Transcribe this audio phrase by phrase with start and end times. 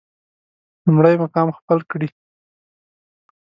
[0.85, 2.07] لومړی مقام خپل کړي.